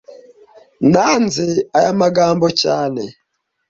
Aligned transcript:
Nanze 0.91 1.45
aya 1.77 1.91
magambo 2.01 2.47
cyane 2.61 3.01